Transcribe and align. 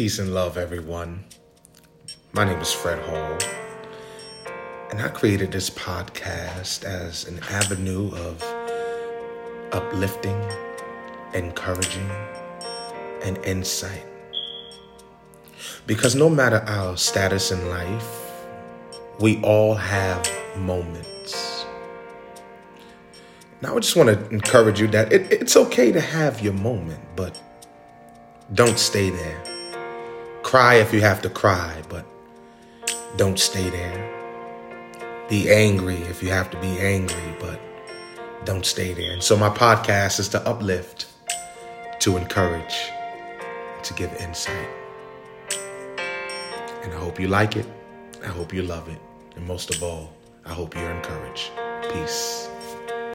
Peace 0.00 0.18
and 0.18 0.32
love, 0.32 0.56
everyone. 0.56 1.22
My 2.32 2.42
name 2.42 2.58
is 2.58 2.72
Fred 2.72 2.98
Hall, 3.00 3.36
and 4.90 4.98
I 4.98 5.08
created 5.08 5.52
this 5.52 5.68
podcast 5.68 6.84
as 6.84 7.28
an 7.28 7.38
avenue 7.50 8.10
of 8.14 8.42
uplifting, 9.72 10.42
encouraging, 11.34 12.10
and 13.24 13.36
insight. 13.44 14.06
Because 15.86 16.14
no 16.14 16.30
matter 16.30 16.64
our 16.66 16.96
status 16.96 17.52
in 17.52 17.68
life, 17.68 18.42
we 19.18 19.38
all 19.42 19.74
have 19.74 20.26
moments. 20.56 21.66
Now, 23.60 23.76
I 23.76 23.80
just 23.80 23.96
want 23.96 24.08
to 24.08 24.28
encourage 24.30 24.80
you 24.80 24.86
that 24.86 25.12
it, 25.12 25.30
it's 25.30 25.58
okay 25.58 25.92
to 25.92 26.00
have 26.00 26.40
your 26.40 26.54
moment, 26.54 27.02
but 27.16 27.38
don't 28.54 28.78
stay 28.78 29.10
there. 29.10 29.59
Cry 30.50 30.74
if 30.74 30.92
you 30.92 31.00
have 31.00 31.22
to 31.22 31.30
cry, 31.30 31.80
but 31.88 32.04
don't 33.16 33.38
stay 33.38 33.70
there. 33.70 35.26
Be 35.28 35.48
angry 35.48 35.94
if 35.94 36.24
you 36.24 36.30
have 36.30 36.50
to 36.50 36.60
be 36.60 36.76
angry, 36.80 37.36
but 37.38 37.60
don't 38.44 38.66
stay 38.66 38.92
there. 38.92 39.12
And 39.12 39.22
so, 39.22 39.36
my 39.36 39.48
podcast 39.48 40.18
is 40.18 40.28
to 40.30 40.44
uplift, 40.48 41.06
to 42.00 42.16
encourage, 42.16 42.90
to 43.84 43.94
give 43.94 44.12
insight. 44.14 44.68
And 46.82 46.92
I 46.94 46.96
hope 46.96 47.20
you 47.20 47.28
like 47.28 47.54
it. 47.54 47.66
I 48.24 48.28
hope 48.30 48.52
you 48.52 48.62
love 48.62 48.88
it. 48.88 48.98
And 49.36 49.46
most 49.46 49.72
of 49.72 49.80
all, 49.84 50.12
I 50.44 50.52
hope 50.52 50.74
you're 50.74 50.90
encouraged. 50.90 51.52
Peace. 51.92 52.29